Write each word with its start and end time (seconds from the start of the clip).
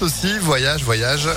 Aussi. 0.00 0.38
Voyage, 0.38 0.84
voyage. 0.84 1.28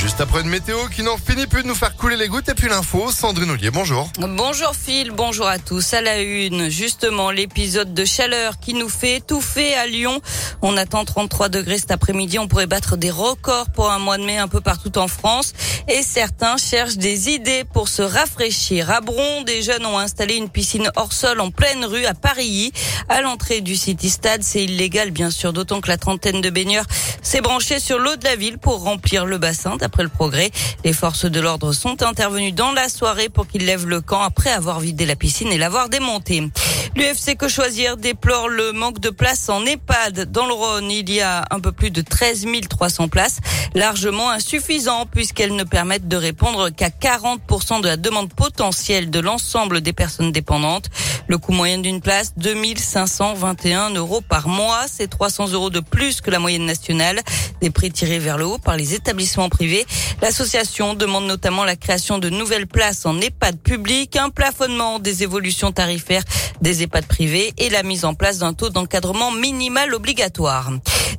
Juste 0.00 0.20
après 0.20 0.42
une 0.42 0.48
météo 0.48 0.76
qui 0.94 1.02
n'en 1.02 1.16
finit 1.16 1.48
plus 1.48 1.64
de 1.64 1.66
nous 1.66 1.74
faire 1.74 1.96
couler 1.96 2.16
les 2.16 2.28
gouttes 2.28 2.48
et 2.48 2.54
puis 2.54 2.68
l'info, 2.68 3.10
Sandrine 3.10 3.50
Ollier, 3.50 3.72
bonjour. 3.72 4.08
Bonjour 4.20 4.72
Phil, 4.72 5.10
bonjour 5.10 5.48
à 5.48 5.58
tous. 5.58 5.92
À 5.92 6.00
la 6.00 6.20
une, 6.20 6.68
justement, 6.68 7.32
l'épisode 7.32 7.94
de 7.94 8.04
chaleur 8.04 8.60
qui 8.60 8.74
nous 8.74 8.88
fait 8.88 9.16
étouffer 9.16 9.74
à 9.74 9.88
Lyon. 9.88 10.20
On 10.62 10.76
attend 10.76 11.04
33 11.04 11.48
degrés 11.48 11.78
cet 11.78 11.90
après-midi. 11.90 12.38
On 12.38 12.46
pourrait 12.46 12.68
battre 12.68 12.96
des 12.96 13.10
records 13.10 13.70
pour 13.70 13.90
un 13.90 13.98
mois 13.98 14.18
de 14.18 14.22
mai 14.22 14.38
un 14.38 14.46
peu 14.46 14.60
partout 14.60 14.96
en 14.98 15.08
France. 15.08 15.52
Et 15.88 16.02
certains 16.02 16.58
cherchent 16.58 16.96
des 16.96 17.30
idées 17.30 17.64
pour 17.64 17.88
se 17.88 18.02
rafraîchir. 18.02 18.90
À 18.90 19.00
Bron, 19.00 19.42
des 19.42 19.62
jeunes 19.62 19.84
ont 19.84 19.98
installé 19.98 20.36
une 20.36 20.48
piscine 20.48 20.92
hors 20.94 21.12
sol 21.12 21.40
en 21.40 21.50
pleine 21.50 21.84
rue 21.84 22.06
à 22.06 22.14
Paris. 22.14 22.72
À 23.08 23.20
l'entrée 23.20 23.62
du 23.62 23.74
City 23.74 24.10
Stade, 24.10 24.44
c'est 24.44 24.62
illégal, 24.62 25.10
bien 25.10 25.30
sûr, 25.30 25.52
d'autant 25.52 25.80
que 25.80 25.88
la 25.88 25.96
trentaine 25.96 26.40
de 26.40 26.50
baigneurs 26.50 26.86
s'est 27.20 27.40
branchée 27.40 27.80
sur 27.80 27.98
l'eau 27.98 28.14
de 28.14 28.24
la 28.24 28.36
ville 28.36 28.58
pour 28.58 28.82
remplir 28.82 29.26
le 29.26 29.38
bassin 29.38 29.76
après 29.88 30.02
le 30.02 30.10
progrès. 30.10 30.50
Les 30.84 30.92
forces 30.92 31.24
de 31.24 31.40
l'ordre 31.40 31.72
sont 31.72 32.02
intervenues 32.02 32.52
dans 32.52 32.72
la 32.72 32.90
soirée 32.90 33.30
pour 33.30 33.48
qu'ils 33.48 33.64
lèvent 33.64 33.86
le 33.86 34.02
camp 34.02 34.20
après 34.20 34.50
avoir 34.50 34.80
vidé 34.80 35.06
la 35.06 35.16
piscine 35.16 35.50
et 35.50 35.56
l'avoir 35.56 35.88
démontée. 35.88 36.42
L'UFC 36.94 37.36
Que 37.38 37.48
Choisir 37.48 37.96
déplore 37.96 38.48
le 38.48 38.72
manque 38.72 39.00
de 39.00 39.08
place 39.08 39.48
en 39.48 39.64
EHPAD. 39.64 40.30
Dans 40.30 40.46
le 40.46 40.52
Rhône, 40.52 40.90
il 40.90 41.10
y 41.10 41.22
a 41.22 41.46
un 41.50 41.60
peu 41.60 41.72
plus 41.72 41.90
de 41.90 42.02
13 42.02 42.46
300 42.68 43.08
places, 43.08 43.38
largement 43.74 44.30
insuffisant 44.30 45.06
puisqu'elles 45.06 45.54
ne 45.54 45.64
permettent 45.64 46.08
de 46.08 46.16
répondre 46.16 46.70
qu'à 46.70 46.88
40% 46.88 47.80
de 47.80 47.86
la 47.86 47.96
demande 47.96 48.32
potentielle 48.32 49.10
de 49.10 49.20
l'ensemble 49.20 49.80
des 49.80 49.92
personnes 49.92 50.32
dépendantes. 50.32 50.90
Le 51.26 51.38
coût 51.38 51.52
moyen 51.52 51.78
d'une 51.78 52.00
place, 52.00 52.32
2521 52.36 53.90
euros 53.90 54.20
par 54.20 54.48
mois. 54.48 54.86
C'est 54.90 55.08
300 55.08 55.52
euros 55.52 55.70
de 55.70 55.80
plus 55.80 56.20
que 56.20 56.30
la 56.30 56.38
moyenne 56.38 56.64
nationale. 56.64 57.20
Des 57.60 57.70
prix 57.70 57.90
tirés 57.90 58.18
vers 58.18 58.38
le 58.38 58.46
haut 58.46 58.58
par 58.58 58.76
les 58.76 58.94
établissements 58.94 59.48
privés. 59.48 59.86
L'association 60.22 60.94
demande 60.94 61.26
notamment 61.26 61.64
la 61.64 61.76
création 61.76 62.18
de 62.18 62.30
nouvelles 62.30 62.66
places 62.66 63.04
en 63.04 63.20
EHPAD 63.20 63.58
public, 63.58 64.16
un 64.16 64.30
plafonnement 64.30 64.98
des 64.98 65.22
évolutions 65.22 65.72
tarifaires 65.72 66.24
des 66.60 66.82
EHPAD 66.82 67.06
privés 67.06 67.52
et 67.58 67.70
la 67.70 67.82
mise 67.82 68.04
en 68.04 68.14
place 68.14 68.38
d'un 68.38 68.54
taux 68.54 68.70
d'encadrement 68.70 69.30
minimal 69.30 69.94
obligatoire. 69.94 70.70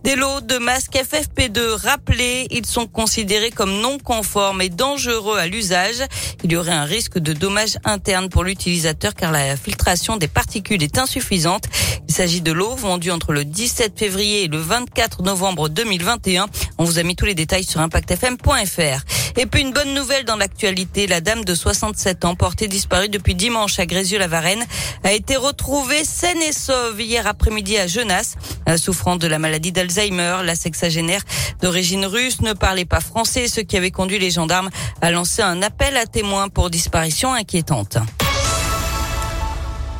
Des 0.03 0.15
lots 0.15 0.41
de 0.41 0.57
masques 0.57 0.95
FFP2 0.95 1.75
rappelés, 1.81 2.38
ils 2.51 2.65
sont 2.65 2.87
considérés 2.87 3.51
comme 3.51 3.81
non 3.81 3.97
conformes 3.97 4.61
et 4.61 4.69
dangereux 4.69 5.37
à 5.37 5.47
l'usage. 5.47 6.03
Il 6.43 6.51
y 6.51 6.55
aurait 6.55 6.71
un 6.71 6.83
risque 6.83 7.17
de 7.19 7.33
dommages 7.33 7.77
internes 7.85 8.29
pour 8.29 8.43
l'utilisateur 8.43 9.15
car 9.15 9.31
la 9.31 9.55
filtration 9.55 10.17
des 10.17 10.27
particules 10.27 10.83
est 10.83 10.97
insuffisante. 10.97 11.65
Il 12.07 12.13
s'agit 12.13 12.41
de 12.41 12.51
l'eau 12.51 12.75
vendue 12.75 13.11
entre 13.11 13.33
le 13.33 13.45
17 13.45 13.97
février 13.97 14.43
et 14.43 14.47
le 14.47 14.57
24 14.57 15.23
novembre 15.23 15.69
2021. 15.69 16.47
On 16.77 16.83
vous 16.83 16.99
a 16.99 17.03
mis 17.03 17.15
tous 17.15 17.25
les 17.25 17.35
détails 17.35 17.63
sur 17.63 17.81
impactfm.fr. 17.81 19.03
Et 19.37 19.45
puis 19.45 19.61
une 19.61 19.71
bonne 19.71 19.93
nouvelle 19.93 20.25
dans 20.25 20.35
l'actualité, 20.35 21.07
la 21.07 21.21
dame 21.21 21.45
de 21.45 21.53
67 21.53 22.25
ans 22.25 22.35
portée 22.35 22.67
disparue 22.67 23.09
depuis 23.09 23.35
dimanche 23.35 23.79
à 23.79 23.85
Grézieux-la-Varenne 23.85 24.65
a 25.03 25.13
été 25.13 25.35
retrouvée 25.35 26.03
saine 26.03 26.41
et 26.41 26.51
sauve 26.51 26.99
hier 26.99 27.27
après-midi 27.27 27.77
à 27.77 27.87
Genasse, 27.87 28.35
souffrant 28.77 29.15
de 29.15 29.27
la 29.27 29.39
maladie 29.39 29.71
d'Alzheimer. 29.71 30.37
La 30.43 30.55
sexagénaire 30.55 31.21
d'origine 31.61 32.05
russe 32.05 32.41
ne 32.41 32.53
parlait 32.53 32.85
pas 32.85 33.01
français, 33.01 33.47
ce 33.47 33.61
qui 33.61 33.77
avait 33.77 33.91
conduit 33.91 34.19
les 34.19 34.31
gendarmes 34.31 34.69
à 35.01 35.11
lancer 35.11 35.41
un 35.41 35.61
appel 35.61 35.97
à 35.97 36.05
témoins 36.05 36.49
pour 36.49 36.69
disparition 36.69 37.33
inquiétante. 37.33 37.97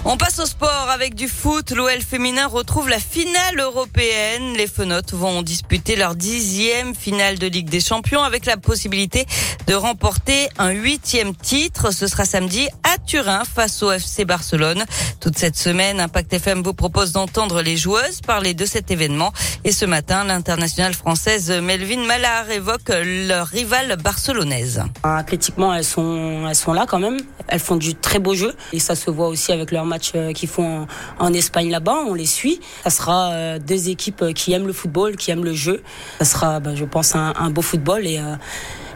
On 0.05 0.15
passe 0.15 0.39
au 0.39 0.45
sport 0.45 0.87
avec 0.89 1.13
du 1.13 1.27
foot. 1.27 1.71
L'OL 1.71 2.01
féminin 2.01 2.47
retrouve 2.47 2.87
la 2.87 2.99
finale 2.99 3.59
européenne. 3.59 4.53
Les 4.55 4.65
Fenotes 4.65 5.13
vont 5.13 5.41
disputer 5.41 5.97
leur 5.97 6.15
dixième 6.15 6.95
finale 6.95 7.37
de 7.37 7.47
Ligue 7.47 7.69
des 7.69 7.81
Champions 7.81 8.23
avec 8.23 8.45
la 8.45 8.55
possibilité 8.55 9.25
de 9.67 9.73
remporter 9.73 10.47
un 10.57 10.71
huitième 10.71 11.35
titre. 11.35 11.91
Ce 11.91 12.07
sera 12.07 12.23
samedi 12.23 12.69
Turin 13.05 13.43
face 13.43 13.81
au 13.83 13.91
FC 13.91 14.25
Barcelone. 14.25 14.83
Toute 15.19 15.37
cette 15.37 15.57
semaine, 15.57 15.99
Impact 15.99 16.33
FM 16.33 16.61
vous 16.61 16.73
propose 16.73 17.11
d'entendre 17.11 17.61
les 17.61 17.77
joueuses 17.77 18.21
parler 18.25 18.53
de 18.53 18.65
cet 18.65 18.91
événement. 18.91 19.33
Et 19.63 19.71
ce 19.71 19.85
matin, 19.85 20.23
l'internationale 20.23 20.93
française 20.93 21.51
Melvin 21.51 22.05
Mallard 22.05 22.49
évoque 22.51 22.91
leur 23.03 23.47
rivale 23.47 23.97
barcelonaise. 23.97 24.83
Athlétiquement, 25.03 25.73
elles 25.73 25.83
sont, 25.83 26.45
elles 26.47 26.55
sont 26.55 26.73
là 26.73 26.85
quand 26.87 26.99
même. 26.99 27.17
Elles 27.47 27.59
font 27.59 27.75
du 27.75 27.95
très 27.95 28.19
beau 28.19 28.35
jeu 28.35 28.55
et 28.73 28.79
ça 28.79 28.95
se 28.95 29.09
voit 29.09 29.27
aussi 29.27 29.51
avec 29.51 29.71
leur 29.71 29.85
match 29.85 30.13
qu'ils 30.35 30.49
font 30.49 30.87
en, 31.19 31.33
Espagne 31.33 31.69
là-bas. 31.69 31.97
On 32.07 32.13
les 32.13 32.25
suit. 32.25 32.59
Ça 32.83 32.89
sera 32.89 33.31
euh, 33.31 33.59
deux 33.59 33.89
équipes 33.89 34.33
qui 34.33 34.53
aiment 34.53 34.67
le 34.67 34.73
football, 34.73 35.15
qui 35.15 35.31
aiment 35.31 35.45
le 35.45 35.53
jeu. 35.53 35.81
Ça 36.19 36.25
sera, 36.25 36.59
ben, 36.59 36.75
je 36.75 36.85
pense, 36.85 37.15
un, 37.15 37.49
beau 37.49 37.61
football 37.61 38.05
et 38.05 38.19
euh, 38.19 38.35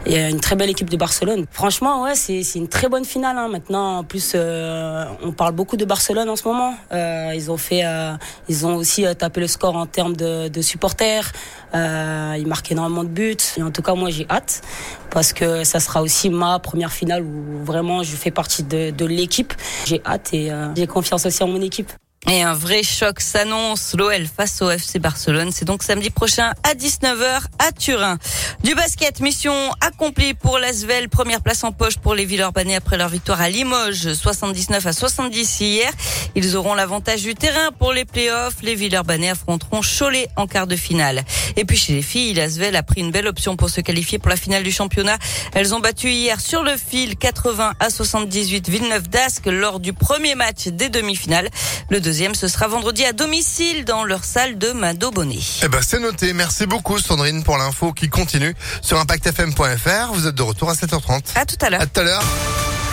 et 0.06 0.18
une 0.28 0.40
très 0.40 0.56
belle 0.56 0.70
équipe 0.70 0.90
de 0.90 0.96
Barcelone. 0.96 1.46
Franchement, 1.50 2.02
ouais, 2.02 2.14
c'est 2.14 2.42
une 2.54 2.68
très 2.68 2.88
bonne 2.88 3.04
finale. 3.04 3.36
Hein. 3.38 3.48
Maintenant, 3.48 3.98
en 3.98 4.04
plus, 4.04 4.32
euh, 4.34 5.04
on 5.22 5.32
parle 5.32 5.52
beaucoup 5.52 5.76
de 5.76 5.84
Barcelone 5.84 6.28
en 6.28 6.36
ce 6.36 6.46
moment. 6.46 6.74
Euh, 6.92 7.32
ils 7.34 7.50
ont 7.50 7.56
fait, 7.56 7.84
euh, 7.84 8.12
ils 8.48 8.66
ont 8.66 8.76
aussi 8.76 9.04
tapé 9.18 9.40
le 9.40 9.46
score 9.46 9.76
en 9.76 9.86
termes 9.86 10.16
de, 10.16 10.48
de 10.48 10.62
supporters. 10.62 11.32
ils 11.74 12.46
marquent 12.46 12.72
énormément 12.72 13.04
de 13.04 13.08
buts. 13.08 13.36
Et 13.56 13.62
en 13.62 13.70
tout 13.70 13.82
cas, 13.82 13.94
moi, 13.94 14.10
j'ai 14.10 14.26
hâte 14.30 14.62
parce 15.10 15.32
que 15.32 15.64
ça 15.64 15.80
sera 15.80 16.02
aussi 16.02 16.28
ma 16.28 16.58
première 16.58 16.92
finale 16.92 17.22
où 17.22 17.64
vraiment 17.64 18.02
je 18.02 18.14
fais 18.16 18.30
partie 18.30 18.62
de, 18.62 18.90
de 18.90 19.04
l'équipe. 19.06 19.54
J'ai 19.86 20.02
hâte 20.04 20.34
et 20.34 20.50
j'ai 20.76 20.86
confiance 20.86 21.26
aussi 21.26 21.42
en 21.42 21.48
mon 21.48 21.60
équipe. 21.60 21.92
Et 22.30 22.42
un 22.42 22.54
vrai 22.54 22.82
choc 22.82 23.20
s'annonce. 23.20 23.94
L'OL 23.98 24.26
face 24.26 24.62
au 24.62 24.70
FC 24.70 24.98
Barcelone. 24.98 25.50
C'est 25.52 25.66
donc 25.66 25.82
samedi 25.82 26.08
prochain 26.08 26.52
à 26.62 26.74
19h 26.74 27.42
à 27.58 27.72
Turin. 27.72 28.18
Du 28.62 28.74
basket, 28.74 29.20
mission 29.20 29.52
accomplie 29.82 30.32
pour 30.32 30.58
l'Asvel. 30.58 31.10
Première 31.10 31.42
place 31.42 31.64
en 31.64 31.72
poche 31.72 31.98
pour 31.98 32.14
les 32.14 32.24
Villeurbanais 32.24 32.76
après 32.76 32.96
leur 32.96 33.10
victoire 33.10 33.42
à 33.42 33.50
Limoges, 33.50 34.14
79 34.14 34.86
à 34.86 34.92
70 34.94 35.60
hier. 35.60 35.92
Ils 36.34 36.56
auront 36.56 36.74
l'avantage 36.74 37.22
du 37.22 37.34
terrain 37.34 37.70
pour 37.78 37.92
les 37.92 38.06
playoffs. 38.06 38.62
Les 38.62 38.74
Villeurbanais 38.74 39.30
affronteront 39.30 39.82
Cholet 39.82 40.28
en 40.36 40.46
quart 40.46 40.66
de 40.66 40.76
finale. 40.76 41.24
Et 41.56 41.64
puis 41.64 41.76
chez 41.76 41.94
les 41.94 42.02
filles, 42.02 42.34
l'Asvel 42.34 42.76
a 42.76 42.82
pris 42.82 43.00
une 43.00 43.10
belle 43.10 43.26
option 43.26 43.56
pour 43.56 43.70
se 43.70 43.80
qualifier 43.80 44.18
pour 44.18 44.30
la 44.30 44.36
finale 44.36 44.62
du 44.62 44.72
championnat. 44.72 45.18
Elles 45.52 45.74
ont 45.74 45.80
battu 45.80 46.10
hier 46.10 46.40
sur 46.40 46.62
le 46.62 46.72
fil 46.76 47.16
80 47.16 47.74
à 47.78 47.90
78 47.90 48.68
Villeneuve 48.68 49.08
d'Ascq 49.08 49.46
lors 49.46 49.80
du 49.80 49.92
premier 49.92 50.34
match 50.34 50.68
des 50.68 50.88
demi-finales. 50.88 51.48
Le 51.90 52.00
deuxième, 52.00 52.34
ce 52.34 52.48
sera 52.48 52.68
vendredi 52.68 53.04
à 53.04 53.12
domicile 53.12 53.84
dans 53.84 54.04
leur 54.04 54.24
salle 54.24 54.58
de 54.58 54.72
Mado 54.72 55.10
Bonnet. 55.10 55.38
Eh 55.62 55.68
ben, 55.68 55.80
c'est 55.82 56.00
noté. 56.00 56.32
Merci 56.32 56.66
beaucoup, 56.66 56.98
Sandrine, 56.98 57.42
pour 57.44 57.58
l'info 57.58 57.92
qui 57.92 58.08
continue 58.08 58.54
sur 58.82 58.98
impactfm.fr. 58.98 60.12
Vous 60.12 60.26
êtes 60.26 60.34
de 60.34 60.42
retour 60.42 60.70
à 60.70 60.74
7h30. 60.74 61.20
À 61.34 61.46
tout 61.46 61.56
à 61.60 61.70
l'heure. 61.70 61.80
À 61.80 61.86
tout 61.86 62.00
à 62.00 62.04
l'heure. 62.04 62.22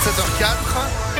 7h04. 0.03 1.10